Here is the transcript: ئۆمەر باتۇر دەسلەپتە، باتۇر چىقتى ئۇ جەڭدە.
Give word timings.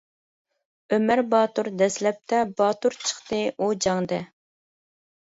ئۆمەر 0.95 1.19
باتۇر 1.33 1.67
دەسلەپتە، 1.81 2.39
باتۇر 2.61 2.97
چىقتى 3.09 3.41
ئۇ 3.59 3.69
جەڭدە. 3.87 4.19